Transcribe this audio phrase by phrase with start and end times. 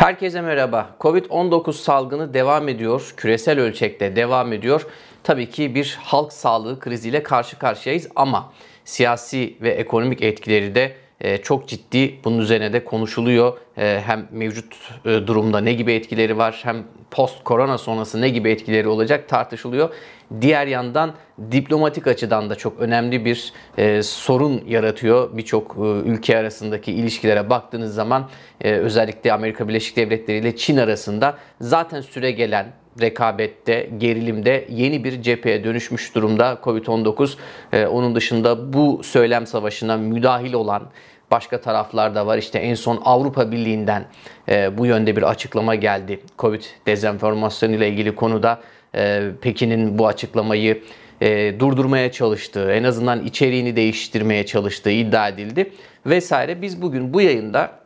[0.00, 0.96] Herkese merhaba.
[1.00, 3.14] Covid-19 salgını devam ediyor.
[3.16, 4.86] Küresel ölçekte devam ediyor.
[5.22, 8.52] Tabii ki bir halk sağlığı kriziyle karşı karşıyayız ama
[8.84, 12.14] siyasi ve ekonomik etkileri de e, çok ciddi.
[12.24, 13.58] Bunun üzerine de konuşuluyor.
[13.78, 18.50] E, hem mevcut e, durumda ne gibi etkileri var hem post korona sonrası ne gibi
[18.50, 19.94] etkileri olacak tartışılıyor.
[20.40, 21.14] Diğer yandan
[21.52, 25.36] diplomatik açıdan da çok önemli bir e, sorun yaratıyor.
[25.36, 28.28] Birçok e, ülke arasındaki ilişkilere baktığınız zaman
[28.60, 35.22] e, özellikle Amerika Birleşik Devletleri ile Çin arasında zaten süre gelen rekabette, gerilimde yeni bir
[35.22, 37.36] cepheye dönüşmüş durumda Covid-19.
[37.72, 40.82] E, onun dışında bu söylem savaşına müdahil olan
[41.30, 42.38] başka taraflar da var.
[42.38, 44.04] İşte en son Avrupa Birliği'nden
[44.48, 46.20] e, bu yönde bir açıklama geldi.
[46.38, 48.60] Covid dezenformasyonu ile ilgili konuda
[48.94, 50.82] e, Pekin'in bu açıklamayı
[51.20, 55.72] e, durdurmaya çalıştığı, en azından içeriğini değiştirmeye çalıştığı iddia edildi
[56.06, 56.62] vesaire.
[56.62, 57.80] Biz bugün bu yayında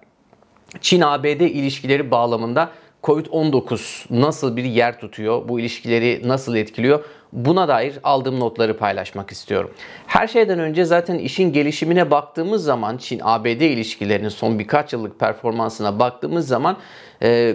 [0.81, 2.71] Çin-ABD ilişkileri bağlamında
[3.03, 5.49] Covid-19 nasıl bir yer tutuyor?
[5.49, 7.05] Bu ilişkileri nasıl etkiliyor?
[7.35, 9.71] Buna dair aldığım notları paylaşmak istiyorum.
[10.07, 16.49] Her şeyden önce zaten işin gelişimine baktığımız zaman Çin-ABD ilişkilerinin son birkaç yıllık performansına baktığımız
[16.49, 16.77] zaman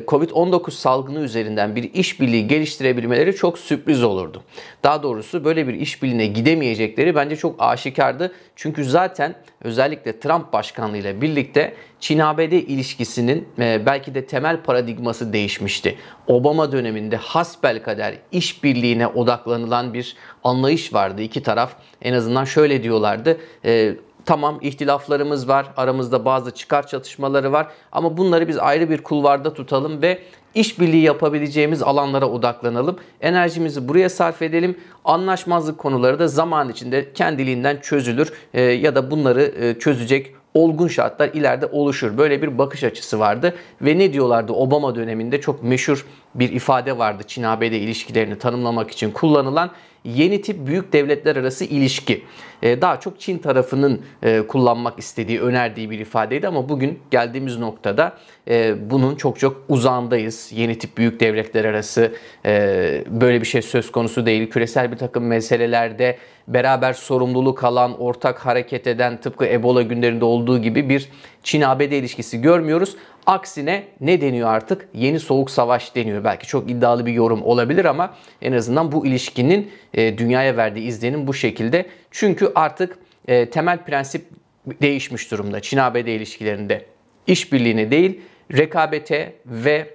[0.07, 4.43] Covid-19 salgını üzerinden bir işbirliği geliştirebilmeleri çok sürpriz olurdu.
[4.83, 8.31] Daha doğrusu böyle bir işbirliğine gidemeyecekleri bence çok aşikardı.
[8.55, 15.97] Çünkü zaten özellikle Trump başkanlığı ile birlikte Çin-ABD ilişkisinin e, belki de temel paradigması değişmişti.
[16.27, 21.21] Obama döneminde hasbelkader işbirliğine odaklanılan bir anlayış vardı.
[21.21, 23.37] İki taraf en azından şöyle diyorlardı.
[24.25, 30.01] Tamam ihtilaflarımız var, aramızda bazı çıkar çatışmaları var ama bunları biz ayrı bir kulvarda tutalım
[30.01, 30.19] ve
[30.55, 32.99] işbirliği yapabileceğimiz alanlara odaklanalım.
[33.21, 34.77] Enerjimizi buraya sarf edelim.
[35.05, 41.29] Anlaşmazlık konuları da zaman içinde kendiliğinden çözülür e, ya da bunları e, çözecek olgun şartlar
[41.29, 42.17] ileride oluşur.
[42.17, 47.23] Böyle bir bakış açısı vardı ve ne diyorlardı Obama döneminde çok meşhur bir ifade vardı
[47.27, 49.71] Çin-ABD ilişkilerini tanımlamak için kullanılan
[50.05, 52.23] yeni tip büyük devletler arası ilişki.
[52.63, 58.17] Ee, daha çok Çin tarafının e, kullanmak istediği, önerdiği bir ifadeydi ama bugün geldiğimiz noktada
[58.47, 60.51] e, bunun çok çok uzağındayız.
[60.55, 62.11] Yeni tip büyük devletler arası
[62.45, 64.49] e, böyle bir şey söz konusu değil.
[64.49, 66.17] Küresel bir takım meselelerde
[66.47, 71.09] beraber sorumluluk alan, ortak hareket eden tıpkı Ebola günlerinde olduğu gibi bir
[71.43, 72.95] Çin-ABD ilişkisi görmüyoruz.
[73.29, 74.87] Aksine ne deniyor artık?
[74.93, 76.23] Yeni soğuk savaş deniyor.
[76.23, 81.27] Belki çok iddialı bir yorum olabilir ama en azından bu ilişkinin e, dünyaya verdiği izlenim
[81.27, 81.85] bu şekilde.
[82.11, 82.97] Çünkü artık
[83.27, 84.25] e, temel prensip
[84.81, 86.85] değişmiş durumda Çin-ABD ilişkilerinde.
[87.27, 88.21] İşbirliğine değil,
[88.53, 89.87] rekabete ve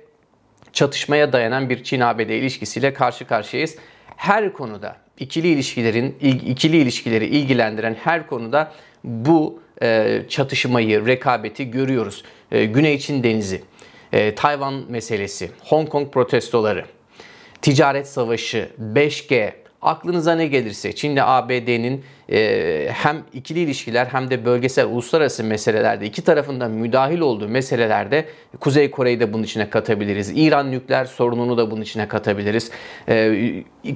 [0.72, 3.76] çatışmaya dayanan bir Çin-ABD ilişkisiyle karşı karşıyayız.
[4.16, 8.72] Her konuda ikili ilişkilerin ikili ilişkileri ilgilendiren her konuda
[9.04, 12.22] bu e, çatışmayı, rekabeti görüyoruz.
[12.52, 13.62] E, Güney Çin Denizi,
[14.12, 16.84] e, Tayvan meselesi, Hong Kong protestoları,
[17.62, 19.52] ticaret savaşı, 5G,
[19.82, 22.04] aklınıza ne gelirse Çin ile ABD'nin
[22.88, 28.24] hem ikili ilişkiler hem de bölgesel uluslararası meselelerde iki tarafından müdahil olduğu meselelerde
[28.60, 30.32] Kuzey Kore'yi de bunun içine katabiliriz.
[30.34, 32.70] İran nükleer sorununu da bunun içine katabiliriz.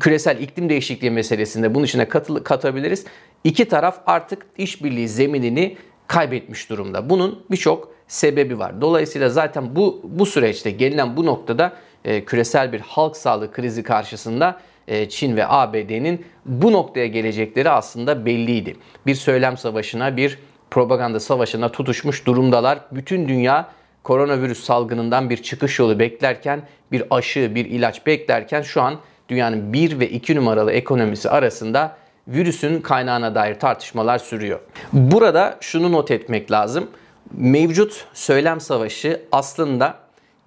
[0.00, 3.04] Küresel iklim değişikliği meselesinde bunun içine katı, katabiliriz.
[3.44, 5.76] İki taraf artık işbirliği zeminini
[6.06, 7.10] kaybetmiş durumda.
[7.10, 8.80] Bunun birçok sebebi var.
[8.80, 11.72] Dolayısıyla zaten bu bu süreçte gelinen bu noktada
[12.04, 18.26] e, küresel bir halk sağlığı krizi karşısında e, Çin ve ABD'nin bu noktaya gelecekleri aslında
[18.26, 18.76] belliydi.
[19.06, 20.38] Bir söylem savaşına, bir
[20.70, 22.80] propaganda savaşına tutuşmuş durumdalar.
[22.92, 23.68] Bütün dünya
[24.02, 26.62] koronavirüs salgınından bir çıkış yolu beklerken,
[26.92, 28.94] bir aşı, bir ilaç beklerken şu an
[29.28, 31.96] dünyanın 1 ve 2 numaralı ekonomisi arasında
[32.28, 34.60] virüsün kaynağına dair tartışmalar sürüyor.
[34.92, 36.90] Burada şunu not etmek lazım.
[37.32, 39.94] Mevcut söylem savaşı aslında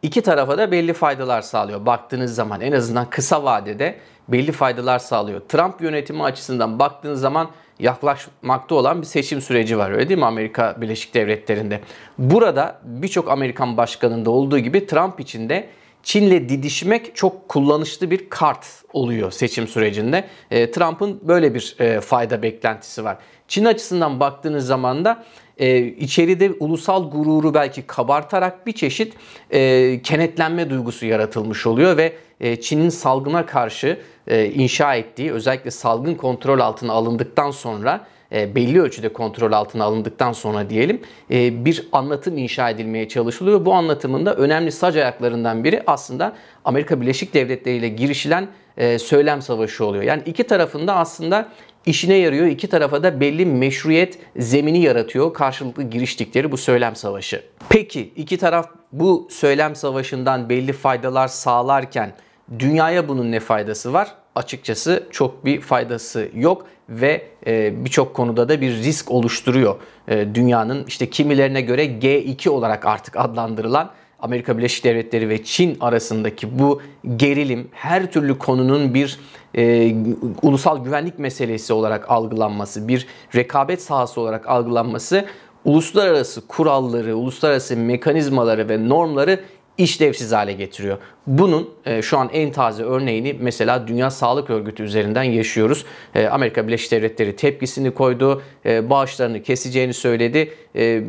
[0.01, 1.85] iki tarafa da belli faydalar sağlıyor.
[1.85, 3.95] Baktığınız zaman en azından kısa vadede
[4.27, 5.41] belli faydalar sağlıyor.
[5.49, 7.49] Trump yönetimi açısından baktığınız zaman
[7.79, 11.79] yaklaşmakta olan bir seçim süreci var öyle değil mi Amerika Birleşik Devletleri'nde?
[12.17, 15.69] Burada birçok Amerikan başkanında olduğu gibi Trump için de
[16.03, 20.27] Çin'le didişmek çok kullanışlı bir kart oluyor seçim sürecinde.
[20.51, 23.17] E, Trump'ın böyle bir e, fayda beklentisi var.
[23.47, 25.23] Çin açısından baktığınız zaman da
[25.57, 29.13] e, içeride ulusal gururu belki kabartarak bir çeşit
[29.51, 36.15] e, kenetlenme duygusu yaratılmış oluyor ve e, Çin'in salgına karşı e, inşa ettiği özellikle salgın
[36.15, 41.01] kontrol altına alındıktan sonra belli ölçüde kontrol altına alındıktan sonra diyelim
[41.31, 43.65] e, bir anlatım inşa edilmeye çalışılıyor.
[43.65, 46.33] Bu anlatımın da önemli sac ayaklarından biri aslında
[46.65, 48.47] Amerika Birleşik Devletleri ile girişilen
[48.77, 50.03] e, söylem savaşı oluyor.
[50.03, 51.49] Yani iki tarafında aslında
[51.85, 52.45] işine yarıyor.
[52.47, 57.43] İki tarafa da belli meşruiyet zemini yaratıyor karşılıklı giriştikleri bu söylem savaşı.
[57.69, 62.13] Peki iki taraf bu söylem savaşından belli faydalar sağlarken
[62.59, 64.20] dünyaya bunun ne faydası var?
[64.35, 69.75] Açıkçası çok bir faydası yok ve e, birçok konuda da bir risk oluşturuyor.
[70.07, 76.59] E, dünyanın işte kimilerine göre G2 olarak artık adlandırılan Amerika Birleşik Devletleri ve Çin arasındaki
[76.59, 76.81] bu
[77.15, 79.19] gerilim her türlü konunun bir
[79.57, 79.95] e,
[80.41, 85.25] ulusal güvenlik meselesi olarak algılanması, bir rekabet sahası olarak algılanması
[85.65, 89.39] uluslararası kuralları, uluslararası mekanizmaları ve normları
[89.83, 90.97] işlevsiz hale getiriyor.
[91.27, 95.85] Bunun e, şu an en taze örneğini mesela Dünya Sağlık Örgütü üzerinden yaşıyoruz.
[96.15, 100.53] E, Amerika Birleşik Devletleri tepkisini koydu, e, bağışlarını keseceğini söyledi.
[100.75, 101.01] E,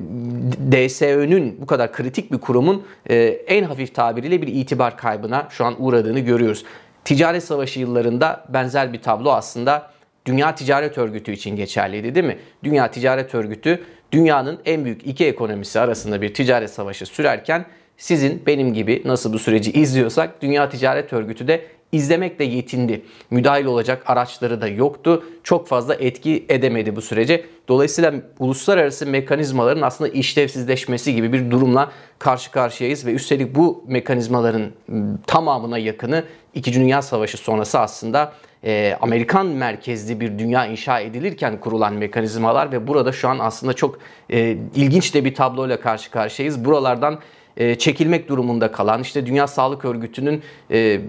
[0.72, 3.16] DSÖ'nün bu kadar kritik bir kurumun e,
[3.46, 6.64] en hafif tabiriyle bir itibar kaybına şu an uğradığını görüyoruz.
[7.04, 9.92] Ticaret savaşı yıllarında benzer bir tablo aslında
[10.26, 12.38] Dünya Ticaret Örgütü için geçerliydi değil mi?
[12.64, 13.82] Dünya Ticaret Örgütü
[14.12, 17.64] dünyanın en büyük iki ekonomisi arasında bir ticaret savaşı sürerken
[18.02, 23.02] sizin benim gibi nasıl bu süreci izliyorsak Dünya Ticaret Örgütü de izlemekle yetindi.
[23.30, 25.24] Müdahil olacak araçları da yoktu.
[25.42, 27.44] Çok fazla etki edemedi bu sürece.
[27.68, 35.18] Dolayısıyla uluslararası mekanizmaların aslında işlevsizleşmesi gibi bir durumla karşı karşıyayız ve üstelik bu mekanizmaların ıı,
[35.26, 36.24] tamamına yakını
[36.54, 36.72] 2.
[36.72, 38.32] Dünya Savaşı sonrası aslında
[38.64, 43.98] e, Amerikan merkezli bir dünya inşa edilirken kurulan mekanizmalar ve burada şu an aslında çok
[44.30, 46.64] e, ilginç de bir tabloyla karşı karşıyayız.
[46.64, 47.18] Buralardan
[47.56, 51.00] e, çekilmek durumunda kalan işte Dünya Sağlık Örgütü'nün e,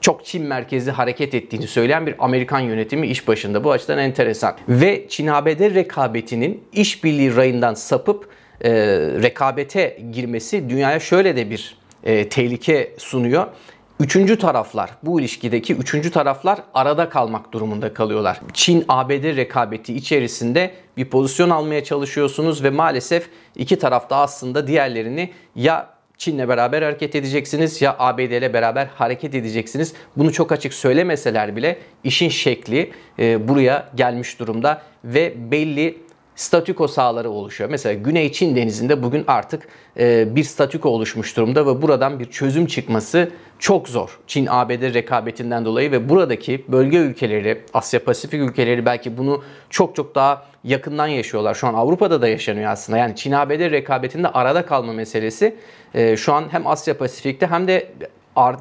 [0.00, 3.64] çok Çin merkezli hareket ettiğini söyleyen bir Amerikan yönetimi iş başında.
[3.64, 4.56] Bu açıdan enteresan.
[4.68, 8.28] Ve Çin-ABD rekabetinin işbirliği rayından sapıp
[8.60, 8.70] e,
[9.22, 13.46] rekabete girmesi dünyaya şöyle de bir e, tehlike sunuyor.
[14.00, 18.40] Üçüncü taraflar, bu ilişkideki üçüncü taraflar arada kalmak durumunda kalıyorlar.
[18.52, 25.88] Çin-ABD rekabeti içerisinde bir pozisyon almaya çalışıyorsunuz ve maalesef iki tarafta aslında diğerlerini ya
[26.18, 29.92] Çin'le beraber hareket edeceksiniz ya ABD ile beraber hareket edeceksiniz.
[30.16, 35.98] Bunu çok açık söylemeseler bile işin şekli e, buraya gelmiş durumda ve belli
[36.36, 37.70] statüko sahaları oluşuyor.
[37.70, 39.68] Mesela Güney Çin denizinde bugün artık
[39.98, 44.18] e, bir statüko oluşmuş durumda ve buradan bir çözüm çıkması çok zor.
[44.26, 50.46] Çin-ABD rekabetinden dolayı ve buradaki bölge ülkeleri, Asya Pasifik ülkeleri belki bunu çok çok daha
[50.64, 51.54] yakından yaşıyorlar.
[51.54, 52.98] Şu an Avrupa'da da yaşanıyor aslında.
[52.98, 55.56] Yani Çin-ABD rekabetinde arada kalma meselesi
[55.94, 57.92] e, şu an hem Asya Pasifik'te hem de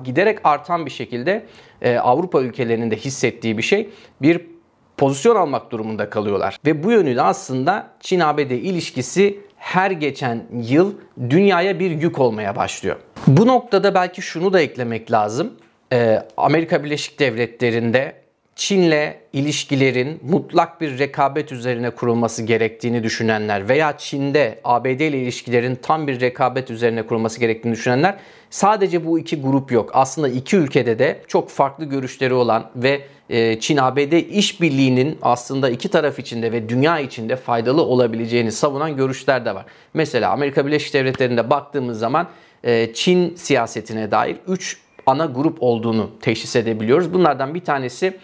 [0.03, 1.45] giderek artan bir şekilde
[1.81, 3.89] e, Avrupa ülkelerinin de hissettiği bir şey.
[4.21, 4.54] Bir
[4.97, 6.57] pozisyon almak durumunda kalıyorlar.
[6.65, 10.93] Ve bu yönüyle aslında Çin-ABD ilişkisi her geçen yıl
[11.29, 12.95] dünyaya bir yük olmaya başlıyor.
[13.27, 15.53] Bu noktada belki şunu da eklemek lazım.
[15.93, 18.24] Ee, Amerika Birleşik Devletleri'nde
[18.55, 26.07] Çin'le ilişkilerin mutlak bir rekabet üzerine kurulması gerektiğini düşünenler veya Çin'de ABD ile ilişkilerin tam
[26.07, 28.17] bir rekabet üzerine kurulması gerektiğini düşünenler
[28.49, 29.89] sadece bu iki grup yok.
[29.93, 36.19] Aslında iki ülkede de çok farklı görüşleri olan ve e, Çin-ABD işbirliğinin aslında iki taraf
[36.19, 39.65] içinde ve dünya içinde faydalı olabileceğini savunan görüşler de var.
[39.93, 42.27] Mesela Amerika Birleşik Devletleri'nde baktığımız zaman
[42.63, 47.13] e, Çin siyasetine dair 3 ana grup olduğunu teşhis edebiliyoruz.
[47.13, 48.19] Bunlardan bir tanesi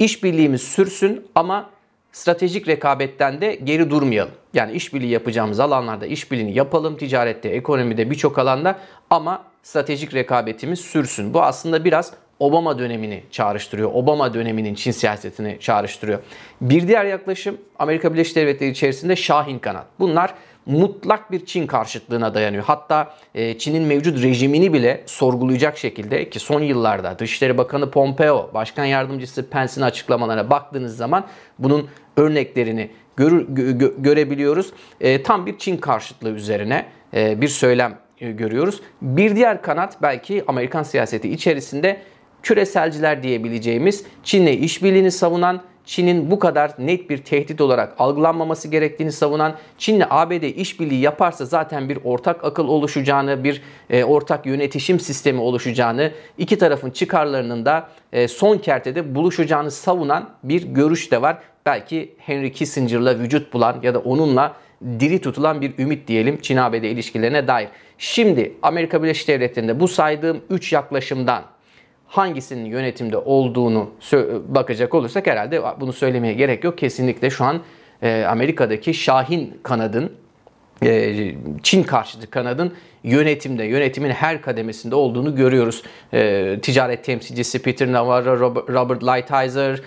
[0.00, 1.70] işbirliğimiz sürsün ama
[2.12, 4.32] stratejik rekabetten de geri durmayalım.
[4.54, 6.96] Yani işbirliği yapacağımız alanlarda işbirliğini yapalım.
[6.96, 8.78] Ticarette, ekonomide birçok alanda
[9.10, 11.34] ama stratejik rekabetimiz sürsün.
[11.34, 13.90] Bu aslında biraz Obama dönemini çağrıştırıyor.
[13.94, 16.18] Obama döneminin Çin siyasetini çağrıştırıyor.
[16.60, 19.86] Bir diğer yaklaşım Amerika Birleşik Devletleri içerisinde Şahin kanat.
[19.98, 20.34] Bunlar
[20.66, 22.64] mutlak bir Çin karşıtlığına dayanıyor.
[22.64, 28.84] Hatta e, Çin'in mevcut rejimini bile sorgulayacak şekilde ki son yıllarda Dışişleri Bakanı Pompeo, Başkan
[28.84, 31.26] Yardımcısı Pence'in açıklamalarına baktığınız zaman
[31.58, 34.72] bunun örneklerini görür, gö, görebiliyoruz.
[35.00, 38.80] E, tam bir Çin karşıtlığı üzerine e, bir söylem e, görüyoruz.
[39.02, 42.00] Bir diğer kanat belki Amerikan siyaseti içerisinde
[42.42, 49.54] küreselciler diyebileceğimiz Çin'le işbirliğini savunan Çin'in bu kadar net bir tehdit olarak algılanmaması gerektiğini savunan,
[49.78, 56.12] Çin'le ABD işbirliği yaparsa zaten bir ortak akıl oluşacağını, bir e, ortak yönetişim sistemi oluşacağını,
[56.38, 61.38] iki tarafın çıkarlarının da e, son kertede buluşacağını savunan bir görüş de var.
[61.66, 64.56] Belki Henry Kissinger'la vücut bulan ya da onunla
[65.00, 67.68] diri tutulan bir ümit diyelim Çin-ABD ilişkilerine dair.
[67.98, 71.42] Şimdi Amerika Birleşik Devletleri'nde bu saydığım 3 yaklaşımdan
[72.10, 73.90] hangisinin yönetimde olduğunu
[74.48, 76.78] bakacak olursak herhalde bunu söylemeye gerek yok.
[76.78, 77.60] Kesinlikle şu an
[78.02, 80.12] e, Amerika'daki Şahin kanadın
[80.82, 81.14] e,
[81.62, 82.74] Çin karşıtı kanadın
[83.04, 85.82] yönetimde, yönetimin her kademesinde olduğunu görüyoruz.
[86.12, 89.80] E, ticaret temsilcisi Peter Navarro, Robert Lighthizer,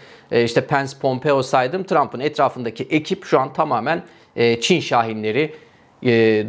[0.43, 1.83] işte Pence, Pompeo saydım.
[1.83, 4.03] Trump'ın etrafındaki ekip şu an tamamen
[4.61, 5.53] Çin şahinleri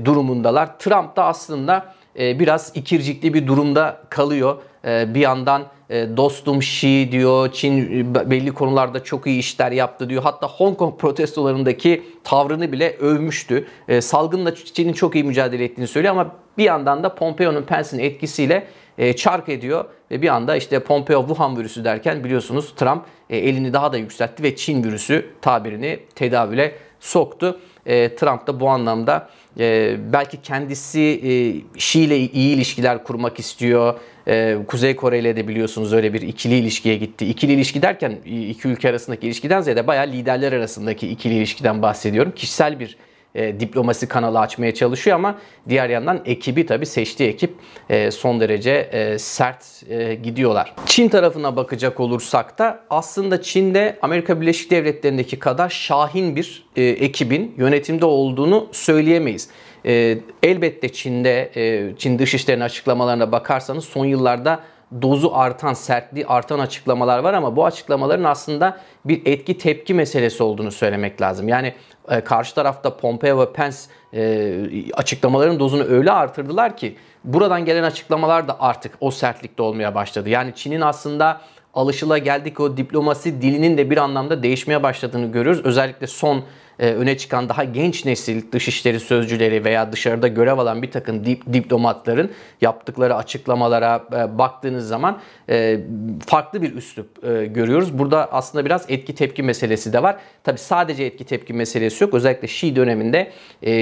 [0.05, 0.79] durumundalar.
[0.79, 4.59] Trump da aslında biraz ikircikli bir durumda kalıyor.
[4.85, 10.23] E, bir yandan e, dostum Xi diyor, Çin belli konularda çok iyi işler yaptı diyor.
[10.23, 13.67] Hatta Hong Kong protestolarındaki tavrını bile övmüştü.
[13.89, 18.67] E, salgınla Çin'in çok iyi mücadele ettiğini söylüyor ama bir yandan da Pompeo'nun Pence'in etkisiyle
[18.99, 23.73] e, çark ediyor ve bir anda işte Pompeo Wuhan virüsü derken biliyorsunuz Trump e, elini
[23.73, 27.61] daha da yükseltti ve Çin virüsü tabirini tedavüle soktu.
[27.87, 31.31] E, Trump da bu anlamda e, belki kendisi e,
[31.79, 33.95] Şi ile iyi ilişkiler kurmak istiyor.
[34.29, 37.27] E, Kuzey Kore ile de biliyorsunuz öyle bir ikili ilişkiye gitti.
[37.27, 42.33] İkili ilişki derken iki ülke arasındaki ilişkiden ziyade bayağı liderler arasındaki ikili ilişkiden bahsediyorum.
[42.37, 42.97] Kişisel bir
[43.35, 45.39] e, diplomasi kanalı açmaya çalışıyor ama
[45.69, 47.55] diğer yandan ekibi tabii seçtiği ekip
[47.91, 50.75] e, son derece e, sert e, gidiyorlar.
[50.87, 57.55] Çin tarafına bakacak olursak da aslında Çin'de Amerika Birleşik Devletleri'ndeki kadar şahin bir e, ekibin
[57.59, 59.49] yönetimde olduğunu söyleyemeyiz.
[59.87, 64.61] E, elbette Çin'de e, Çin Dışişleri'nin açıklamalarına bakarsanız son yıllarda
[65.03, 70.71] dozu artan, sertliği artan açıklamalar var ama bu açıklamaların aslında bir etki tepki meselesi olduğunu
[70.71, 71.49] söylemek lazım.
[71.49, 71.75] Yani
[72.09, 73.77] e, karşı tarafta Pompeo ve Pence
[74.13, 80.29] e, açıklamaların dozunu öyle artırdılar ki buradan gelen açıklamalar da artık o sertlikte olmaya başladı.
[80.29, 81.41] Yani Çin'in aslında
[81.75, 85.65] alışıla geldik o diplomasi dilinin de bir anlamda değişmeye başladığını görüyoruz.
[85.65, 86.45] Özellikle son
[86.79, 91.53] e, öne çıkan daha genç nesil dışişleri sözcüleri veya dışarıda görev alan bir takım dip,
[91.53, 95.81] diplomatların yaptıkları açıklamalara e, baktığınız zaman e,
[96.27, 97.23] farklı bir üslup
[97.55, 97.99] görüyoruz.
[97.99, 100.17] Burada aslında biraz etki tepki meselesi de var.
[100.45, 102.15] Tabi sadece etki tepki meselesi yok.
[102.15, 103.33] Özellikle Şii döneminde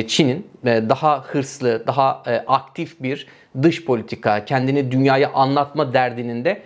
[0.07, 3.27] Çin'in daha hırslı, daha aktif bir
[3.63, 6.63] dış politika, kendini dünyaya anlatma derdinin de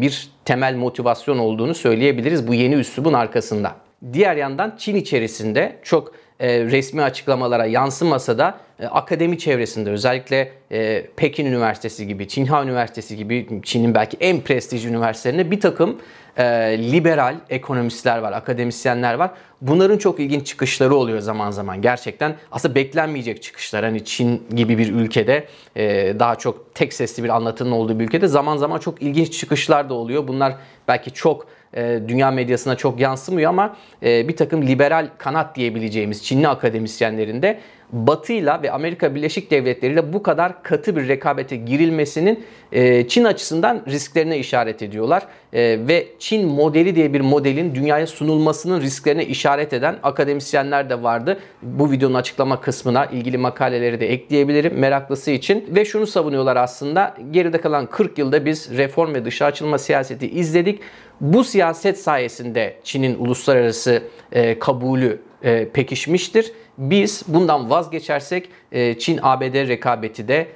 [0.00, 3.85] bir temel motivasyon olduğunu söyleyebiliriz bu yeni üslubun arkasında.
[4.12, 11.06] Diğer yandan Çin içerisinde çok e, resmi açıklamalara yansımasa da e, akademi çevresinde özellikle e,
[11.16, 15.98] Pekin Üniversitesi gibi, Çinha Üniversitesi gibi Çin'in belki en prestijli üniversitelerinde bir takım
[16.36, 16.44] e,
[16.92, 19.30] liberal ekonomistler var, akademisyenler var.
[19.60, 21.82] Bunların çok ilginç çıkışları oluyor zaman zaman.
[21.82, 23.84] Gerçekten aslında beklenmeyecek çıkışlar.
[23.84, 25.46] Hani Çin gibi bir ülkede
[25.76, 29.88] e, daha çok tek sesli bir anlatının olduğu bir ülkede zaman zaman çok ilginç çıkışlar
[29.88, 30.28] da oluyor.
[30.28, 30.56] Bunlar
[30.88, 36.48] belki çok e, dünya medyasına çok yansımıyor ama e, bir takım liberal kanat diyebileceğimiz Çinli
[36.48, 37.58] akademisyenlerinde
[37.92, 43.82] Batı'yla ve Amerika Birleşik Devletleri ile bu kadar katı bir rekabete girilmesinin e, Çin açısından
[43.88, 45.22] risklerine işaret ediyorlar.
[45.56, 51.38] Ve Çin modeli diye bir modelin dünyaya sunulmasının risklerine işaret eden akademisyenler de vardı.
[51.62, 55.64] Bu videonun açıklama kısmına ilgili makaleleri de ekleyebilirim meraklısı için.
[55.68, 60.80] Ve şunu savunuyorlar aslında geride kalan 40 yılda biz reform ve dışa açılma siyaseti izledik.
[61.20, 66.52] Bu siyaset sayesinde Çin'in uluslararası e, kabulü e, pekişmiştir.
[66.78, 70.46] Biz bundan vazgeçersek e, Çin-ABD rekabeti de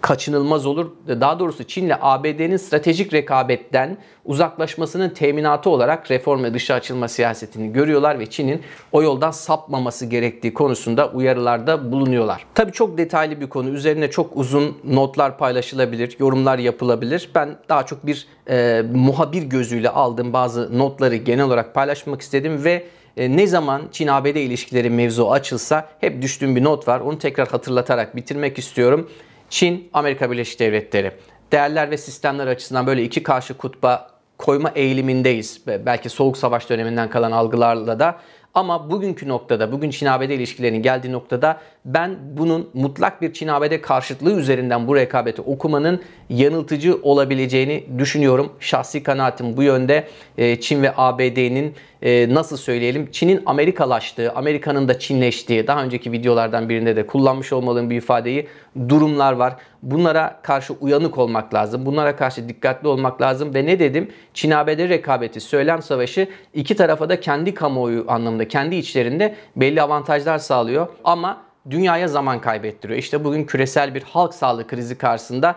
[0.00, 0.90] kaçınılmaz olur.
[1.08, 7.72] Daha doğrusu Çin ile ABD'nin stratejik rekabetten uzaklaşmasının teminatı olarak reform ve dışa açılma siyasetini
[7.72, 8.62] görüyorlar ve Çin'in
[8.92, 12.46] o yoldan sapmaması gerektiği konusunda uyarılarda bulunuyorlar.
[12.54, 13.68] Tabii çok detaylı bir konu.
[13.68, 17.30] Üzerine çok uzun notlar paylaşılabilir, yorumlar yapılabilir.
[17.34, 22.84] Ben daha çok bir e, muhabir gözüyle aldığım bazı notları genel olarak paylaşmak istedim ve
[23.16, 27.00] e, ne zaman Çin-ABD ilişkileri mevzu açılsa hep düştüğüm bir not var.
[27.00, 29.10] Onu tekrar hatırlatarak bitirmek istiyorum.
[29.50, 31.12] Çin, Amerika Birleşik Devletleri.
[31.52, 35.62] Değerler ve sistemler açısından böyle iki karşı kutba koyma eğilimindeyiz.
[35.66, 38.16] Belki Soğuk Savaş döneminden kalan algılarla da
[38.54, 44.88] ama bugünkü noktada, bugün Çin-ABD ilişkilerinin geldiği noktada ben bunun mutlak bir Çin-ABD karşıtlığı üzerinden
[44.88, 48.52] bu rekabeti okumanın yanıltıcı olabileceğini düşünüyorum.
[48.60, 50.08] Şahsi kanaatim bu yönde.
[50.38, 56.68] Ee, Çin ve ABD'nin e, nasıl söyleyelim Çin'in Amerikalaştığı, Amerika'nın da Çinleştiği, daha önceki videolardan
[56.68, 58.48] birinde de kullanmış olmalıyım bir ifadeyi
[58.88, 59.56] durumlar var.
[59.82, 61.86] Bunlara karşı uyanık olmak lazım.
[61.86, 64.10] Bunlara karşı dikkatli olmak lazım ve ne dedim?
[64.34, 70.88] Çin-ABD rekabeti, söylem savaşı iki tarafa da kendi kamuoyu anlamında, kendi içlerinde belli avantajlar sağlıyor.
[71.04, 72.98] Ama dünyaya zaman kaybettiriyor.
[72.98, 75.56] İşte bugün küresel bir halk sağlığı krizi karşısında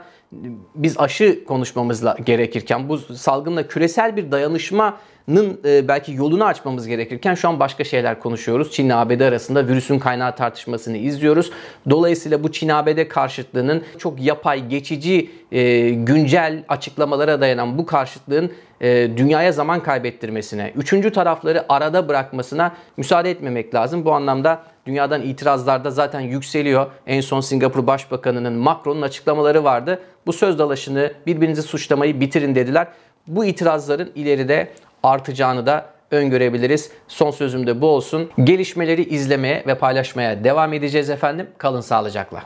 [0.76, 7.50] biz aşı konuşmamız gerekirken bu salgınla küresel bir dayanışmanın e, belki yolunu açmamız gerekirken şu
[7.50, 8.72] an başka şeyler konuşuyoruz.
[8.72, 11.52] Çin ile ABD arasında virüsün kaynağı tartışmasını izliyoruz.
[11.90, 19.18] Dolayısıyla bu Çin ABD karşıtlığının çok yapay, geçici, e, güncel açıklamalara dayanan bu karşıtlığın e,
[19.18, 24.06] dünyaya zaman kaybettirmesine, üçüncü tarafları arada bırakmasına müsaade etmemek lazım.
[24.06, 26.92] Bu anlamda Dünyadan itirazlar da zaten yükseliyor.
[27.08, 30.00] En son Singapur Başbakanı'nın Macron'un açıklamaları vardı.
[30.26, 32.88] Bu söz dalaşını birbirinizi suçlamayı bitirin dediler.
[33.28, 34.68] Bu itirazların ileride
[35.04, 36.92] artacağını da öngörebiliriz.
[37.08, 38.32] Son sözüm de bu olsun.
[38.44, 41.48] Gelişmeleri izlemeye ve paylaşmaya devam edeceğiz efendim.
[41.58, 42.44] Kalın sağlıcakla.